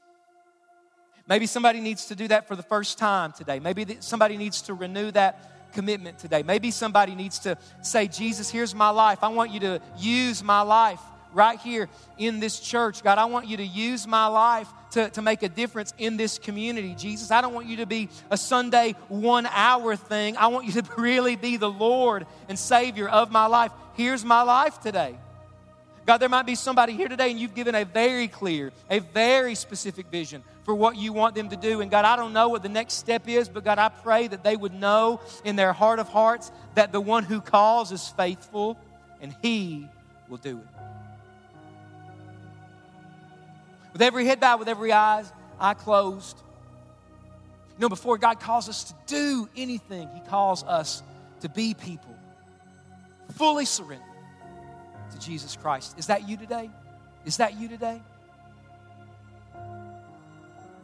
[1.28, 3.60] Maybe somebody needs to do that for the first time today.
[3.60, 6.42] Maybe somebody needs to renew that commitment today.
[6.42, 9.20] Maybe somebody needs to say, Jesus, here's my life.
[9.22, 11.02] I want you to use my life
[11.34, 13.04] right here in this church.
[13.04, 16.38] God, I want you to use my life to, to make a difference in this
[16.38, 16.96] community.
[16.96, 20.38] Jesus, I don't want you to be a Sunday one hour thing.
[20.38, 23.72] I want you to really be the Lord and Savior of my life.
[23.94, 25.18] Here's my life today.
[26.06, 29.56] God, there might be somebody here today and you've given a very clear, a very
[29.56, 31.82] specific vision for what you want them to do.
[31.82, 34.42] And God, I don't know what the next step is, but God, I pray that
[34.42, 38.80] they would know in their heart of hearts that the one who calls is faithful
[39.20, 39.90] and he
[40.30, 40.97] will do it.
[43.98, 46.38] With every head bowed, with every eyes, eye closed.
[47.78, 51.02] You know, before God calls us to do anything, He calls us
[51.40, 52.16] to be people
[53.38, 54.06] fully surrendered
[55.14, 55.98] to Jesus Christ.
[55.98, 56.70] Is that you today?
[57.26, 58.00] Is that you today?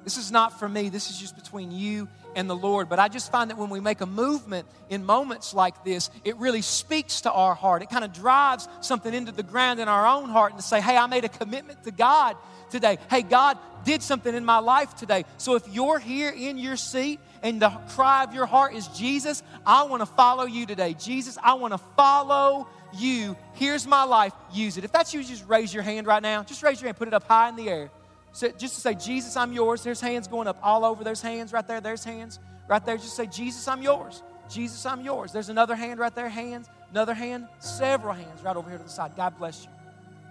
[0.03, 0.89] This is not for me.
[0.89, 2.89] This is just between you and the Lord.
[2.89, 6.35] But I just find that when we make a movement in moments like this, it
[6.37, 7.81] really speaks to our heart.
[7.81, 10.81] It kind of drives something into the ground in our own heart and to say,
[10.81, 12.35] hey, I made a commitment to God
[12.69, 12.97] today.
[13.09, 15.25] Hey, God did something in my life today.
[15.37, 19.43] So if you're here in your seat and the cry of your heart is, Jesus,
[19.65, 20.95] I want to follow you today.
[20.95, 23.35] Jesus, I want to follow you.
[23.53, 24.33] Here's my life.
[24.53, 24.83] Use it.
[24.83, 26.43] If that's you, just raise your hand right now.
[26.43, 27.89] Just raise your hand, put it up high in the air.
[28.33, 29.83] So just to say, Jesus, I'm yours.
[29.83, 31.03] There's hands going up all over.
[31.03, 31.79] There's hands right there.
[31.79, 32.97] There's hands right there.
[32.97, 34.21] Just say, Jesus, I'm yours.
[34.49, 35.31] Jesus, I'm yours.
[35.31, 36.27] There's another hand right there.
[36.27, 36.67] Hands.
[36.89, 37.47] Another hand.
[37.59, 39.11] Several hands right over here to the side.
[39.15, 39.69] God bless you.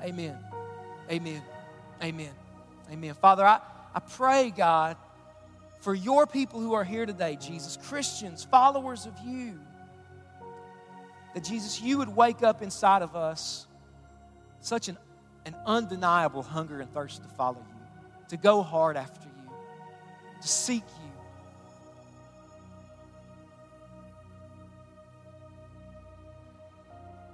[0.03, 0.37] Amen.
[1.11, 1.43] Amen.
[2.03, 2.33] Amen.
[2.91, 3.15] Amen.
[3.15, 3.61] Father, I,
[3.95, 4.97] I pray, God,
[5.81, 9.59] for your people who are here today, Jesus, Christians, followers of you,
[11.35, 13.67] that Jesus, you would wake up inside of us
[14.61, 14.99] such an
[15.45, 17.72] an undeniable hunger and thirst to follow you,
[18.33, 19.53] to go hard after you,
[20.41, 21.11] to seek you.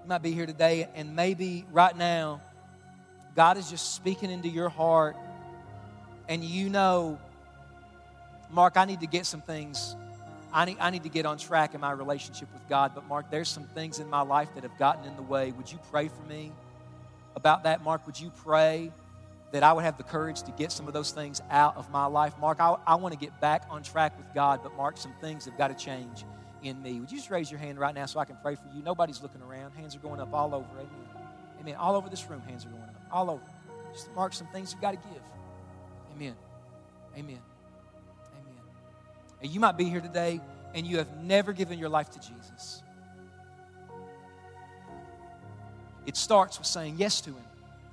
[0.02, 2.40] You might be here today, and maybe right now,
[3.36, 5.16] God is just speaking into your heart,
[6.28, 7.20] and you know,
[8.50, 9.94] Mark, I need to get some things
[10.52, 12.92] I need, I need to get on track in my relationship with God.
[12.94, 15.52] But, Mark, there's some things in my life that have gotten in the way.
[15.52, 16.52] Would you pray for me
[17.36, 18.06] about that, Mark?
[18.06, 18.90] Would you pray
[19.52, 22.06] that I would have the courage to get some of those things out of my
[22.06, 22.34] life?
[22.38, 25.44] Mark, I, I want to get back on track with God, but, Mark, some things
[25.46, 26.24] have got to change
[26.62, 27.00] in me.
[27.00, 28.82] Would you just raise your hand right now so I can pray for you?
[28.82, 29.72] Nobody's looking around.
[29.72, 30.68] Hands are going up all over.
[30.72, 30.88] Amen.
[31.60, 31.74] Amen.
[31.76, 32.94] All over this room, hands are going up.
[33.10, 33.42] All over.
[33.92, 35.22] Just mark some things you've got to give.
[36.14, 36.34] Amen.
[37.14, 37.38] Amen.
[38.32, 38.60] Amen.
[39.42, 40.40] And you might be here today
[40.74, 42.82] and you have never given your life to Jesus.
[46.06, 47.44] It starts with saying yes to Him.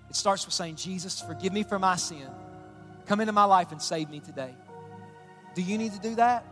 [0.10, 2.28] It starts with saying, Jesus, forgive me for my sin.
[3.06, 4.54] Come into my life and save me today.
[5.56, 6.46] Do you need to do that?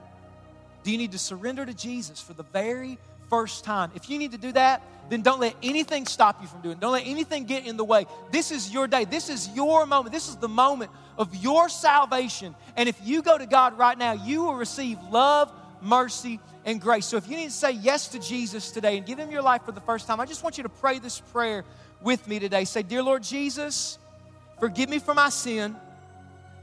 [0.83, 2.97] Do you need to surrender to Jesus for the very
[3.29, 3.91] first time?
[3.95, 6.79] If you need to do that, then don't let anything stop you from doing it.
[6.79, 8.05] Don't let anything get in the way.
[8.31, 9.05] This is your day.
[9.05, 10.13] This is your moment.
[10.13, 12.55] This is the moment of your salvation.
[12.77, 17.05] And if you go to God right now, you will receive love, mercy, and grace.
[17.05, 19.63] So if you need to say yes to Jesus today and give him your life
[19.63, 21.65] for the first time, I just want you to pray this prayer
[22.03, 22.65] with me today.
[22.65, 23.97] Say, Dear Lord Jesus,
[24.59, 25.75] forgive me for my sin.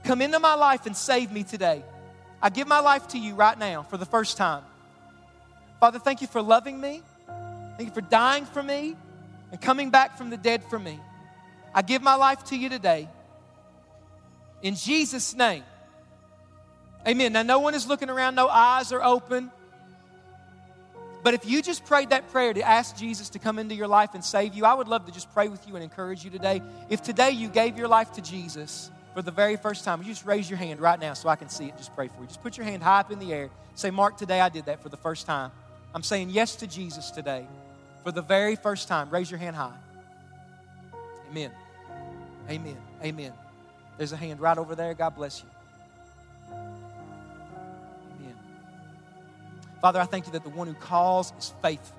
[0.05, 1.83] Come into my life and save me today.
[2.43, 4.63] I give my life to you right now for the first time.
[5.79, 7.03] Father, thank you for loving me.
[7.77, 8.97] Thank you for dying for me
[9.51, 10.99] and coming back from the dead for me.
[11.75, 13.09] I give my life to you today.
[14.63, 15.65] In Jesus' name.
[17.07, 17.33] Amen.
[17.33, 19.51] Now, no one is looking around, no eyes are open.
[21.23, 24.15] But if you just prayed that prayer to ask Jesus to come into your life
[24.15, 26.63] and save you, I would love to just pray with you and encourage you today.
[26.89, 30.25] If today you gave your life to Jesus for the very first time, you just
[30.25, 31.77] raise your hand right now so I can see it.
[31.77, 32.27] Just pray for you.
[32.27, 33.51] Just put your hand high up in the air.
[33.75, 35.51] Say, Mark, today I did that for the first time.
[35.95, 37.47] I'm saying yes to Jesus today
[38.03, 39.11] for the very first time.
[39.11, 39.77] Raise your hand high.
[41.31, 41.51] Amen.
[42.49, 42.77] Amen.
[43.05, 43.33] Amen.
[43.99, 44.95] There's a hand right over there.
[44.95, 45.49] God bless you.
[49.81, 51.97] Father, I thank you that the one who calls is faithful,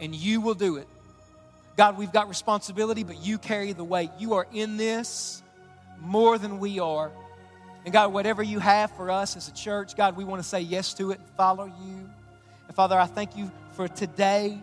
[0.00, 0.86] and you will do it.
[1.76, 4.10] God, we've got responsibility, but you carry the weight.
[4.18, 5.42] You are in this
[6.00, 7.10] more than we are.
[7.84, 10.60] And God, whatever you have for us as a church, God, we want to say
[10.60, 12.10] yes to it and follow you.
[12.66, 14.58] And Father, I thank you for today.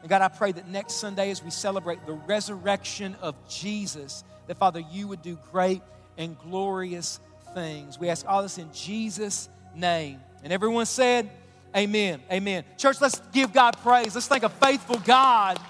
[0.00, 4.56] And God, I pray that next Sunday, as we celebrate the resurrection of Jesus, that,
[4.56, 5.82] Father, you would do great
[6.16, 7.20] and glorious
[7.54, 7.98] things.
[7.98, 10.20] We ask all this in Jesus' name.
[10.42, 11.30] And everyone said,
[11.76, 12.22] Amen.
[12.32, 12.64] Amen.
[12.78, 14.14] Church, let's give God praise.
[14.14, 15.60] Let's thank a faithful God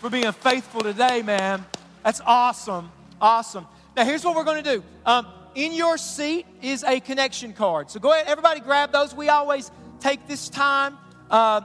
[0.00, 1.64] for being faithful today, man.
[2.04, 2.90] That's awesome.
[3.20, 3.66] Awesome.
[3.96, 4.84] Now, here's what we're going to do.
[5.06, 7.90] Um, in your seat is a connection card.
[7.90, 9.14] So go ahead, everybody grab those.
[9.14, 10.98] We always take this time
[11.30, 11.62] uh,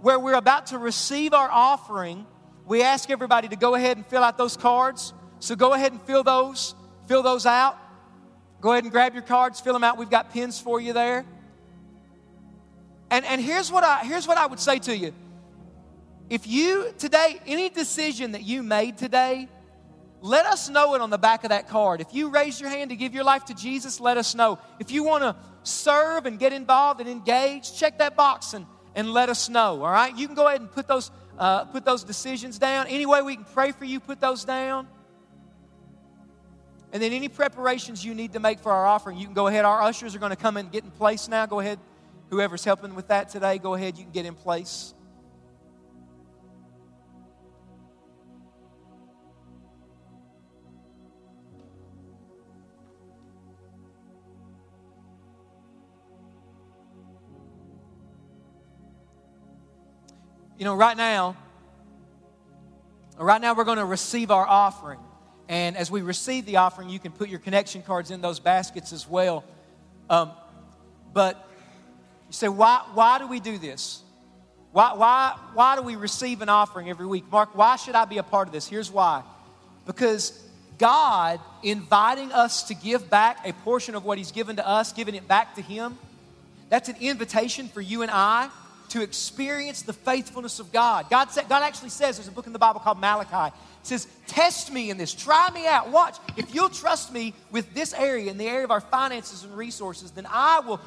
[0.00, 2.26] where we're about to receive our offering.
[2.64, 5.12] We ask everybody to go ahead and fill out those cards.
[5.40, 6.74] So go ahead and fill those,
[7.06, 7.78] fill those out.
[8.60, 9.98] Go ahead and grab your cards, fill them out.
[9.98, 11.24] We've got pins for you there.
[13.10, 15.12] And, and here's, what I, here's what I would say to you.
[16.28, 19.48] If you today, any decision that you made today,
[20.20, 22.00] let us know it on the back of that card.
[22.00, 24.58] If you raise your hand to give your life to Jesus, let us know.
[24.80, 28.66] If you want to serve and get involved and engage, check that box and,
[28.96, 29.84] and let us know.
[29.84, 30.16] All right?
[30.16, 32.88] You can go ahead and put those, uh, put those decisions down.
[32.88, 34.88] Any way we can pray for you, put those down.
[36.92, 39.64] And then any preparations you need to make for our offering, you can go ahead.
[39.64, 41.46] Our ushers are going to come and get in place now.
[41.46, 41.78] Go ahead.
[42.30, 43.96] Whoever's helping with that today, go ahead.
[43.96, 44.94] You can get in place.
[60.58, 61.36] You know, right now,
[63.18, 64.98] right now we're going to receive our offering.
[65.48, 68.92] And as we receive the offering, you can put your connection cards in those baskets
[68.92, 69.44] as well.
[70.08, 70.32] Um,
[71.12, 71.46] but
[72.28, 74.02] you say, why, why do we do this?
[74.72, 77.24] Why, why, why do we receive an offering every week?
[77.30, 78.68] Mark, why should I be a part of this?
[78.68, 79.22] Here's why.
[79.86, 80.42] Because
[80.78, 85.14] God inviting us to give back a portion of what He's given to us, giving
[85.14, 85.96] it back to Him,
[86.68, 88.50] that's an invitation for you and I
[88.90, 91.10] to experience the faithfulness of God.
[91.10, 94.06] God, said, God actually says, there's a book in the Bible called Malachi It says,
[94.26, 95.90] Test me in this, try me out.
[95.90, 99.56] Watch, if you'll trust me with this area, in the area of our finances and
[99.56, 100.80] resources, then I will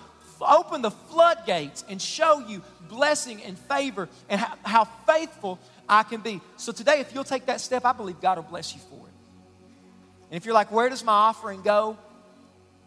[0.47, 6.21] open the floodgates and show you blessing and favor and how, how faithful I can
[6.21, 6.41] be.
[6.57, 9.13] So today, if you'll take that step, I believe God will bless you for it.
[10.31, 11.97] And if you're like, where does my offering go?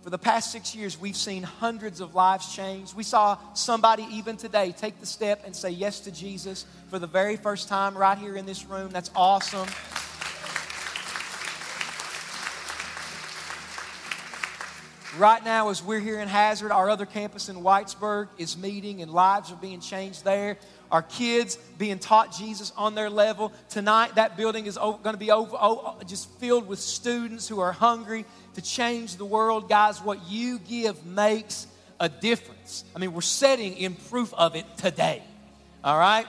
[0.03, 2.93] For the past six years, we've seen hundreds of lives change.
[2.93, 7.07] We saw somebody even today take the step and say yes to Jesus for the
[7.07, 8.91] very first time right here in this room.
[8.91, 9.69] That's awesome.
[15.19, 19.13] Right now, as we're here in Hazard, our other campus in Whitesburg is meeting and
[19.13, 20.57] lives are being changed there.
[20.91, 23.53] Our kids being taught Jesus on their level.
[23.69, 25.55] Tonight, that building is going to be over,
[26.07, 29.69] just filled with students who are hungry to change the world.
[29.69, 31.67] Guys, what you give makes
[32.01, 32.83] a difference.
[32.97, 35.23] I mean, we're setting in proof of it today.
[35.85, 36.27] All right?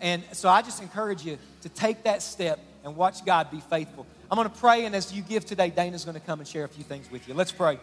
[0.00, 4.06] And so I just encourage you to take that step and watch God be faithful.
[4.30, 6.64] I'm going to pray, and as you give today, Dana's going to come and share
[6.64, 7.34] a few things with you.
[7.34, 7.78] Let's pray.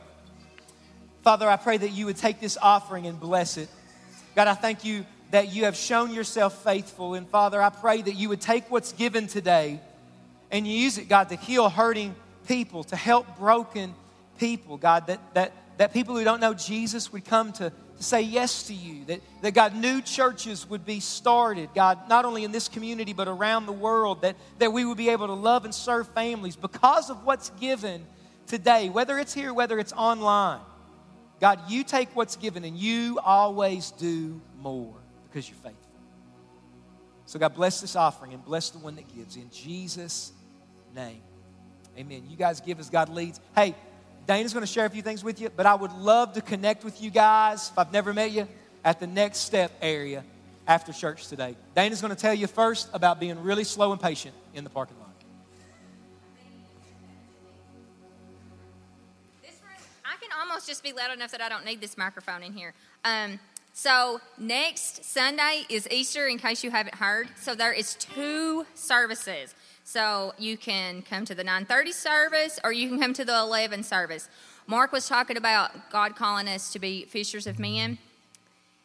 [1.24, 3.70] Father, I pray that you would take this offering and bless it.
[4.36, 7.14] God, I thank you that you have shown yourself faithful.
[7.14, 9.80] And Father, I pray that you would take what's given today
[10.52, 12.14] and use it, God, to heal hurting
[12.46, 13.96] people, to help broken
[14.38, 18.22] people, God, that, that, that people who don't know Jesus would come to, to say
[18.22, 22.52] yes to you, that, that God, new churches would be started, God, not only in
[22.52, 25.74] this community, but around the world, that, that we would be able to love and
[25.74, 28.06] serve families because of what's given
[28.46, 30.60] today, whether it's here, whether it's online.
[31.40, 34.96] God, you take what's given and you always do more
[35.30, 35.80] because you're faithful.
[37.26, 39.36] So, God, bless this offering and bless the one that gives.
[39.36, 40.32] In Jesus'
[40.96, 41.22] name.
[41.98, 42.24] Amen.
[42.30, 43.40] You guys give as God leads.
[43.56, 43.76] Hey,
[44.26, 46.84] Dana's going to share a few things with you, but I would love to connect
[46.84, 48.48] with you guys, if I've never met you,
[48.86, 50.24] at the next step area
[50.68, 51.56] after church today.
[51.76, 54.98] Dana's going to tell you first about being really slow and patient in the parking
[55.00, 55.03] lot.
[60.54, 62.76] Almost just be loud enough that I don't need this microphone in here.
[63.04, 63.40] Um,
[63.74, 67.28] so next Sunday is Easter, in case you haven't heard.
[67.42, 69.56] So there is two services.
[69.84, 73.82] So you can come to the 9:30 service, or you can come to the 11
[73.82, 74.30] service.
[74.68, 77.98] Mark was talking about God calling us to be fishers of men.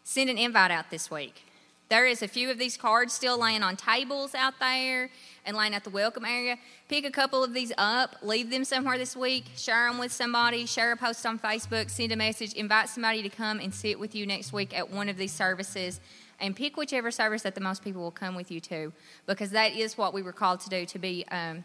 [0.05, 1.45] Send an invite out this week.
[1.89, 5.09] There is a few of these cards still laying on tables out there
[5.47, 6.59] and laying at the welcome area.
[6.86, 10.66] Pick a couple of these up, leave them somewhere this week, share them with somebody,
[10.66, 14.14] share a post on Facebook, send a message, invite somebody to come and sit with
[14.14, 15.99] you next week at one of these services.
[16.41, 18.93] And pick whichever service that the most people will come with you to,
[19.26, 21.64] because that is what we were called to do to be um,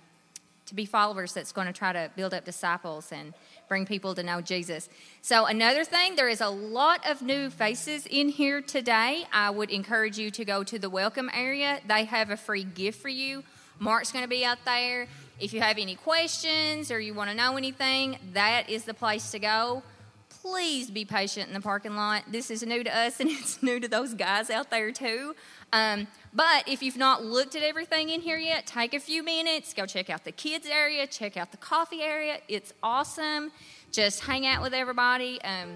[0.65, 3.34] to be followers that's going to try to build up disciples and
[3.74, 4.88] bring people to know Jesus.
[5.24, 9.26] So, another thing, there is a lot of new faces in here today.
[9.34, 11.80] I would encourage you to go to the welcome area.
[11.88, 13.43] They have a free gift for you.
[13.80, 15.07] Mark's going to be out there.
[15.39, 19.32] If you have any questions or you want to know anything, that is the place
[19.32, 19.82] to go.
[20.30, 22.26] Please be patient in the parking lot.
[22.28, 25.36] This is new to us and it's new to those guys out there too.
[25.71, 26.05] Um,
[26.36, 29.86] but if you've not looked at everything in here yet, take a few minutes, go
[29.86, 32.40] check out the kids area, check out the coffee area.
[32.48, 33.52] It's awesome.
[33.92, 35.70] Just hang out with everybody um,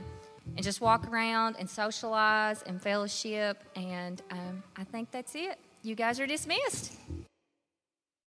[0.56, 3.64] and just walk around and socialize and fellowship.
[3.76, 5.60] And um, I think that's it.
[5.84, 6.94] You guys are dismissed.